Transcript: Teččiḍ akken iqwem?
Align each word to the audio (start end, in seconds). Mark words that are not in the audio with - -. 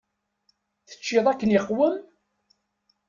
Teččiḍ 0.89 1.25
akken 1.31 1.53
iqwem? 1.59 1.95